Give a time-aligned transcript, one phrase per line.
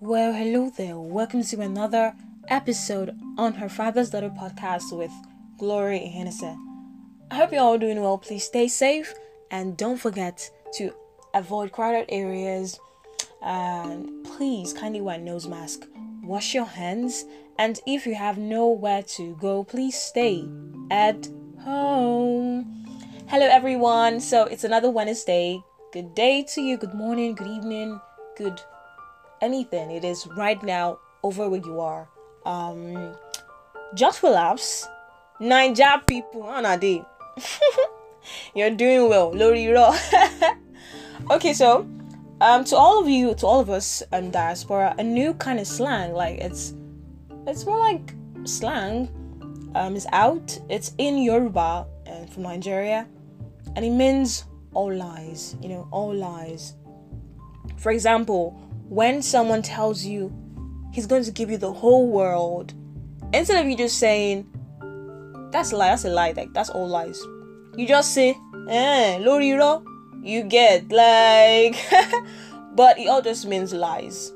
[0.00, 0.98] Well, hello there.
[0.98, 2.14] Welcome to another
[2.48, 5.10] episode on Her Father's Daughter podcast with
[5.56, 6.54] Glory Hennessy.
[7.30, 8.18] I hope you're all doing well.
[8.18, 9.14] Please stay safe
[9.50, 10.92] and don't forget to
[11.32, 12.78] avoid crowded areas.
[13.40, 15.86] And please kindly wear a nose mask.
[16.22, 17.24] Wash your hands.
[17.58, 20.46] And if you have nowhere to go, please stay
[20.90, 21.26] at
[21.60, 22.84] home.
[23.28, 24.20] Hello, everyone.
[24.20, 25.58] So it's another Wednesday.
[25.94, 26.76] Good day to you.
[26.76, 27.34] Good morning.
[27.34, 27.98] Good evening.
[28.36, 28.60] Good
[29.46, 29.90] anything.
[29.90, 32.08] It is right now over where you are.
[32.44, 33.14] Um,
[33.94, 34.86] just laughs,
[35.40, 37.02] Naija people, on a day.
[38.54, 39.94] You're doing well, Loriro.
[41.30, 41.86] okay, so
[42.40, 45.66] um, to all of you, to all of us in diaspora, a new kind of
[45.66, 46.74] slang, like it's,
[47.46, 49.08] it's more like slang,
[49.76, 50.58] um, is out.
[50.68, 53.06] It's in Yoruba and from Nigeria,
[53.76, 54.44] and it means
[54.74, 55.56] all lies.
[55.62, 56.74] You know, all lies.
[57.76, 58.58] For example,
[58.88, 60.32] when someone tells you
[60.92, 62.74] he's going to give you the whole world,
[63.32, 64.46] instead of you just saying,
[65.50, 67.20] that's a lie, that's a lie, like that's all lies.
[67.76, 68.30] You just say,
[68.68, 69.84] eh, loriro,
[70.22, 71.76] you get like,
[72.74, 74.32] but it all just means lies.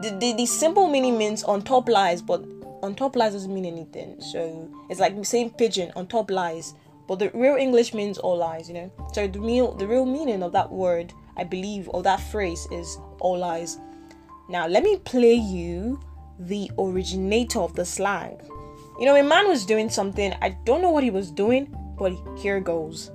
[0.00, 2.44] The, the, the simple meaning means on top lies, but
[2.82, 4.20] on top lies doesn't mean anything.
[4.20, 6.74] So it's like saying pidgin on top lies,
[7.06, 8.92] but the real English means all lies, you know.
[9.12, 12.98] So the real the real meaning of that word, I believe, or that phrase is
[13.20, 13.78] all lies.
[14.48, 16.00] Now let me play you
[16.38, 18.38] the originator of the slang.
[18.98, 20.34] You know, a man was doing something.
[20.42, 23.10] I don't know what he was doing, but here goes.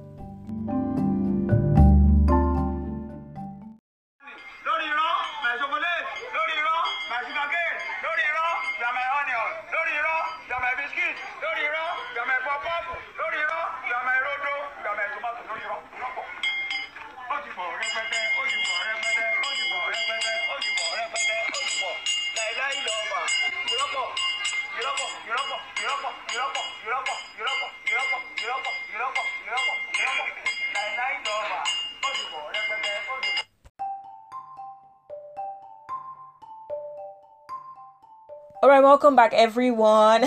[38.67, 40.25] All right, welcome back, everyone.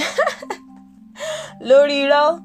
[1.62, 2.42] Loriro,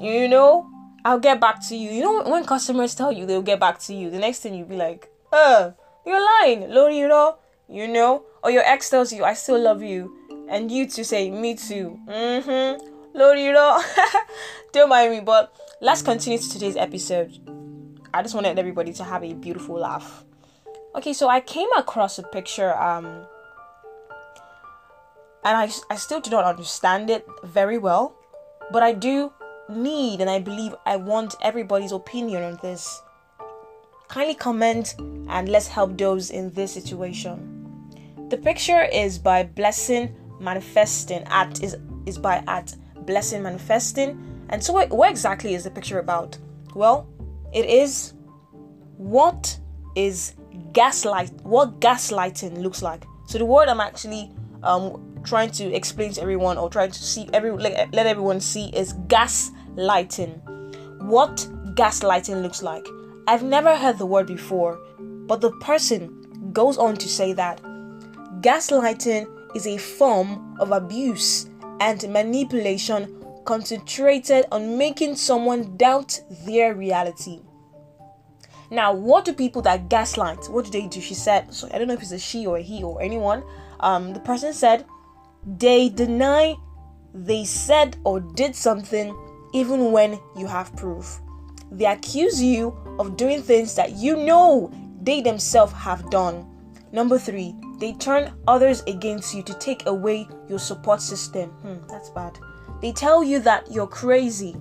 [0.00, 0.66] you know,
[1.04, 1.90] I'll get back to you.
[1.90, 4.68] You know, when customers tell you they'll get back to you, the next thing you'll
[4.68, 5.72] be like, uh,
[6.06, 7.36] you're lying, Loriro,
[7.68, 10.16] you know, or your ex tells you, I still love you,
[10.48, 12.00] and you to say, me too.
[12.08, 13.14] Mm-hmm.
[13.14, 13.82] Loriro,
[14.72, 17.38] don't mind me, but let's continue to today's episode.
[18.14, 20.24] I just wanted everybody to have a beautiful laugh.
[20.94, 23.26] Okay, so I came across a picture, um,
[25.48, 28.14] and I, I still do not understand it very well,
[28.70, 29.32] but I do
[29.70, 33.00] need and I believe I want everybody's opinion on this.
[34.08, 37.54] Kindly comment and let's help those in this situation.
[38.28, 42.74] The picture is by Blessing Manifesting at is is by at
[43.06, 44.44] Blessing Manifesting.
[44.50, 46.36] And so what, what exactly is the picture about?
[46.74, 47.08] Well,
[47.54, 48.12] it is
[48.98, 49.58] what
[49.96, 50.34] is
[50.74, 53.04] gaslight what gaslighting looks like.
[53.26, 54.30] So the word I'm actually
[54.62, 58.70] um trying to explain to everyone or trying to see every let, let everyone see
[58.70, 60.40] is gaslighting.
[61.02, 61.36] What
[61.74, 62.86] gaslighting looks like.
[63.26, 67.60] I've never heard the word before, but the person goes on to say that
[68.40, 71.48] gaslighting is a form of abuse
[71.80, 77.40] and manipulation concentrated on making someone doubt their reality.
[78.70, 80.48] Now, what do people that gaslight?
[80.50, 81.00] What do they do?
[81.00, 81.54] She said.
[81.54, 83.42] So I don't know if it's a she or a he or anyone.
[83.80, 84.84] Um, the person said
[85.56, 86.56] they deny
[87.14, 89.16] they said or did something
[89.54, 91.20] even when you have proof.
[91.70, 94.70] They accuse you of doing things that you know
[95.02, 96.46] they themselves have done.
[96.92, 101.50] Number three, they turn others against you to take away your support system.
[101.50, 102.38] Hmm, that's bad.
[102.80, 104.56] They tell you that you're crazy,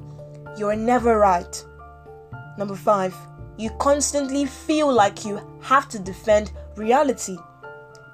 [0.57, 1.65] you're never right.
[2.57, 3.15] Number five,
[3.57, 7.37] you constantly feel like you have to defend reality.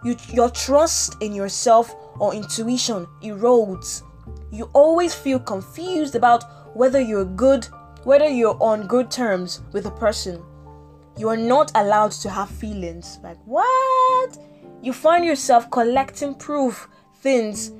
[0.04, 4.04] You, your trust in yourself or intuition erodes.
[4.51, 7.65] You always feel confused about whether you're good,
[8.04, 10.42] whether you're on good terms with a person.
[11.18, 13.19] You are not allowed to have feelings.
[13.24, 14.38] Like, what?
[14.81, 16.88] You find yourself collecting proof
[17.21, 17.71] things.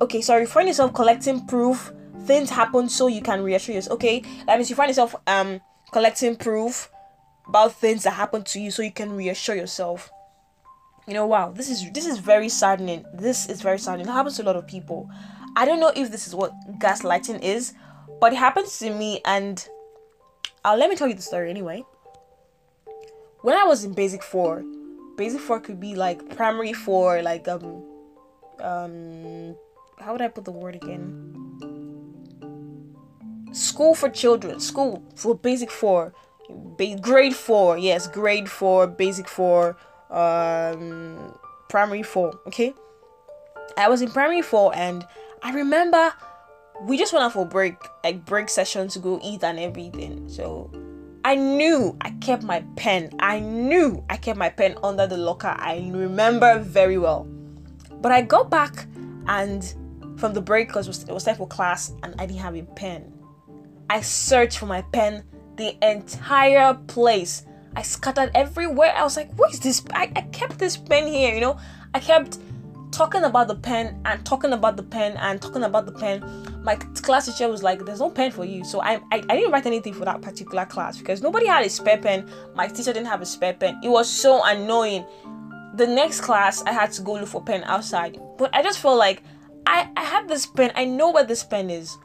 [0.00, 1.92] Okay, sorry, you find yourself collecting proof
[2.24, 3.94] things happen so you can reassure yourself.
[3.94, 5.60] Okay, that means you find yourself um
[5.90, 6.90] collecting proof
[7.46, 10.10] about things that happen to you so you can reassure yourself
[11.08, 13.04] you know wow this is this is very saddening.
[13.14, 14.06] This is very saddening.
[14.06, 15.10] It happens to a lot of people.
[15.56, 17.72] I don't know if this is what gaslighting is
[18.20, 19.68] but it happens to me and
[20.64, 21.84] uh, let me tell you the story anyway.
[23.42, 24.62] When i was in basic 4
[25.18, 27.84] basic four could be like primary four, like um
[28.60, 29.54] um
[29.98, 31.04] how would I put the word again?
[33.52, 36.14] School for children, school for basic four,
[36.48, 39.76] ba- grade four, yes, grade four, basic four,
[40.10, 41.34] um,
[41.68, 42.38] primary four.
[42.46, 42.74] Okay,
[43.76, 45.06] I was in primary four, and
[45.42, 46.12] I remember
[46.82, 50.28] we just went out for break, like break session to go eat and everything.
[50.28, 50.70] So
[51.24, 53.10] I knew I kept my pen.
[53.18, 55.54] I knew I kept my pen under the locker.
[55.58, 57.26] I remember very well.
[58.00, 58.86] But I got back
[59.26, 59.74] and
[60.16, 62.56] from the break because it was, it was time for class and I didn't have
[62.56, 63.12] a pen.
[63.90, 65.24] I searched for my pen
[65.56, 67.44] the entire place.
[67.76, 68.92] I scattered everywhere.
[68.94, 69.82] I was like, what is this?
[69.92, 71.58] I, I kept this pen here, you know?
[71.94, 72.38] I kept
[72.90, 76.24] talking about the pen and talking about the pen and talking about the pen.
[76.62, 79.52] My class teacher was like, "There's no pen for you," so I, I I didn't
[79.52, 82.28] write anything for that particular class because nobody had a spare pen.
[82.54, 83.80] My teacher didn't have a spare pen.
[83.82, 85.04] It was so annoying.
[85.74, 88.98] The next class, I had to go look for pen outside, but I just felt
[88.98, 89.22] like
[89.66, 90.72] I I have this pen.
[90.74, 91.96] I know where this pen is.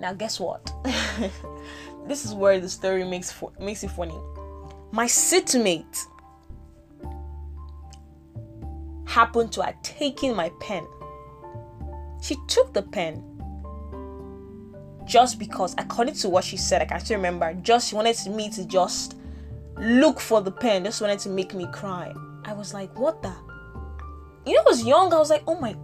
[0.00, 0.72] Now guess what?
[2.06, 4.18] this is where the story makes makes it funny.
[4.92, 6.06] My seatmate
[9.04, 10.86] happened to have taken my pen.
[12.22, 13.24] She took the pen
[15.04, 18.48] just because, according to what she said, I can still remember, just she wanted me
[18.50, 19.16] to just
[19.76, 22.14] look for the pen, just wanted to make me cry.
[22.44, 23.32] I was like, what the?
[24.46, 25.74] You know, I was young, I was like, oh my.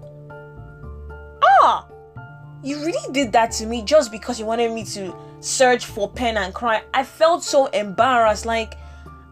[2.63, 6.37] You really did that to me just because you wanted me to search for pen
[6.37, 6.83] and cry.
[6.95, 8.47] I felt so embarrassed.
[8.47, 8.75] Like,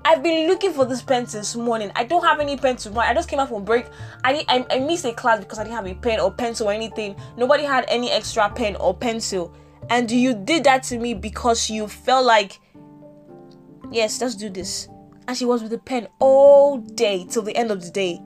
[0.04, 1.90] I've been looking for this pen since morning.
[1.96, 3.08] I don't have any pen to write.
[3.08, 3.86] I just came out from break.
[4.22, 6.72] I, I I missed a class because I didn't have a pen or pencil or
[6.72, 7.16] anything.
[7.36, 9.54] Nobody had any extra pen or pencil.
[9.90, 12.60] And you did that to me because you felt like,
[13.90, 14.88] yes, let's do this.
[15.26, 18.20] And she was with a pen all day till the end of the day.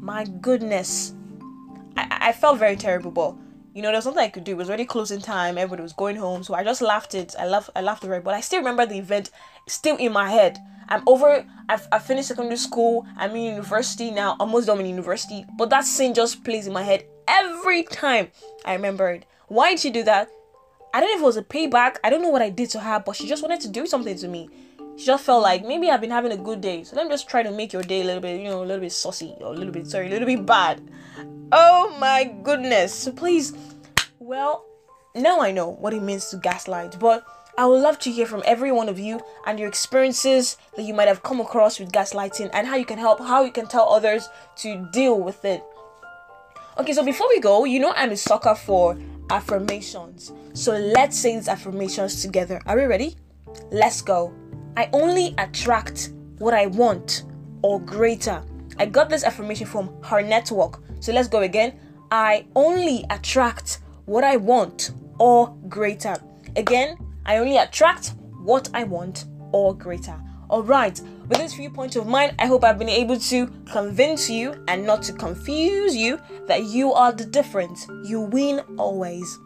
[0.00, 1.14] My goodness.
[1.96, 3.34] I, I felt very terrible, but
[3.78, 4.50] you know, there was something I could do.
[4.50, 5.56] It was already closing time.
[5.56, 7.36] Everybody was going home, so I just laughed it.
[7.38, 7.70] I laughed.
[7.76, 9.30] I laughed already, but I still remember the event
[9.68, 10.58] still in my head.
[10.88, 11.46] I'm over.
[11.68, 13.06] I've, I finished secondary school.
[13.16, 14.34] I'm in university now.
[14.40, 15.46] Almost done in university.
[15.56, 18.32] But that scene just plays in my head every time
[18.64, 19.26] I remember it.
[19.46, 20.28] Why did she do that?
[20.92, 21.98] I don't know if it was a payback.
[22.02, 24.18] I don't know what I did to her, but she just wanted to do something
[24.18, 24.50] to me.
[24.98, 27.28] She just felt like maybe I've been having a good day, so let me just
[27.28, 29.54] try to make your day a little bit, you know, a little bit saucy or
[29.54, 30.82] a little bit sorry, a little bit bad.
[31.52, 32.94] Oh my goodness!
[32.94, 33.54] So please,
[34.18, 34.66] well,
[35.14, 37.24] now I know what it means to gaslight, but
[37.56, 40.94] I would love to hear from every one of you and your experiences that you
[40.94, 43.88] might have come across with gaslighting and how you can help, how you can tell
[43.88, 45.62] others to deal with it.
[46.76, 48.98] Okay, so before we go, you know I'm a sucker for
[49.30, 50.32] affirmations.
[50.54, 52.60] So let's say these affirmations together.
[52.66, 53.16] Are we ready?
[53.70, 54.34] Let's go.
[54.78, 57.24] I only attract what I want
[57.62, 58.44] or greater.
[58.78, 60.80] I got this affirmation from her network.
[61.00, 61.80] So let's go again.
[62.12, 66.14] I only attract what I want or greater.
[66.54, 66.96] Again,
[67.26, 70.16] I only attract what I want or greater.
[70.48, 74.86] Alright, with this viewpoint of mine, I hope I've been able to convince you and
[74.86, 77.88] not to confuse you that you are the difference.
[78.04, 79.40] You win always.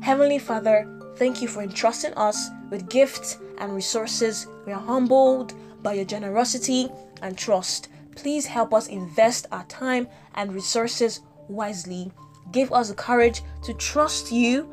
[0.00, 4.46] Heavenly Father, thank you for entrusting us with gifts and resources.
[4.66, 6.90] We are humbled by your generosity
[7.22, 7.88] and trust.
[8.16, 12.12] Please help us invest our time and resources wisely.
[12.50, 14.68] Give us the courage to trust you.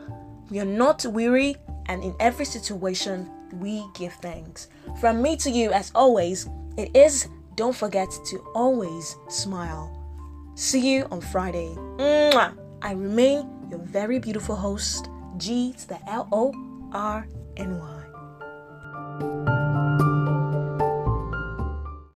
[0.50, 1.56] We are not weary,
[1.86, 4.68] and in every situation, we give thanks.
[5.00, 9.96] From me to you, as always, it is don't forget to always smile.
[10.56, 11.76] See you on Friday.
[11.98, 12.58] Mwah!
[12.82, 16.54] I remain your very beautiful host, G to the L O
[16.92, 17.28] R
[17.58, 17.99] N Y
[19.20, 19.59] you